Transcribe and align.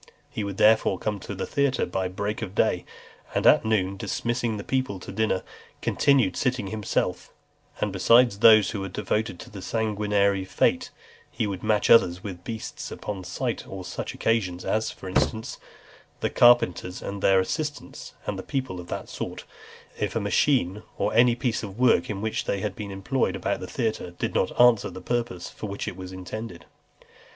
He 0.31 0.43
would 0.43 0.57
therefore 0.57 0.97
come 0.97 1.19
to 1.19 1.35
the 1.35 1.45
theatre 1.45 1.85
by 1.85 2.07
break 2.07 2.41
of 2.41 2.55
day, 2.55 2.85
and 3.35 3.45
at 3.45 3.63
noon, 3.63 3.97
dismissing 3.97 4.57
the 4.57 4.63
people 4.63 4.99
to 4.99 5.11
dinner, 5.11 5.43
continued 5.79 6.35
sitting 6.35 6.69
himself; 6.69 7.31
and 7.79 7.93
besides 7.93 8.39
those 8.39 8.71
who 8.71 8.79
were 8.81 8.89
devoted 8.89 9.39
to 9.39 9.51
that 9.51 9.61
sanguinary 9.61 10.43
fate, 10.43 10.89
he 11.29 11.45
would 11.45 11.61
match 11.61 11.91
others 11.91 12.23
with 12.23 12.37
the 12.37 12.41
beasts, 12.41 12.89
upon 12.89 13.23
slight 13.23 13.67
or 13.67 13.85
sudden 13.85 14.13
occasions; 14.15 14.65
as, 14.65 14.89
for 14.89 15.07
instance, 15.07 15.59
the 16.21 16.31
carpenters 16.31 17.03
and 17.03 17.21
their 17.21 17.43
(326) 17.43 17.53
assistants, 17.53 18.13
and 18.25 18.47
people 18.47 18.79
of 18.79 18.87
that 18.87 19.07
sort, 19.07 19.43
if 19.99 20.15
a 20.15 20.19
machine, 20.19 20.81
or 20.97 21.13
any 21.13 21.35
piece 21.35 21.61
of 21.61 21.77
work 21.77 22.09
in 22.09 22.21
which 22.21 22.45
they 22.45 22.59
had 22.61 22.75
been 22.75 22.89
employed 22.89 23.35
about 23.35 23.59
the 23.59 23.67
theatre 23.67 24.09
did 24.09 24.33
not 24.33 24.59
answer 24.59 24.89
the 24.89 24.99
purpose 24.99 25.51
for 25.51 25.69
which 25.69 25.87
it 25.87 25.91
had 25.95 25.99
been 26.09 26.17
intended. 26.17 26.65